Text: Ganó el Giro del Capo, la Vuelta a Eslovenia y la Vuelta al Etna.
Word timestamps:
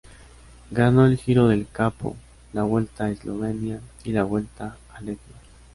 Ganó 0.71 1.05
el 1.05 1.15
Giro 1.17 1.47
del 1.49 1.67
Capo, 1.71 2.15
la 2.53 2.63
Vuelta 2.63 3.03
a 3.05 3.11
Eslovenia 3.11 3.81
y 4.03 4.11
la 4.13 4.23
Vuelta 4.23 4.75
al 4.95 5.09
Etna. 5.09 5.35